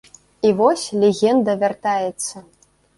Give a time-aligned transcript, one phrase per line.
[0.49, 2.47] І вось, легенда вяртаецца!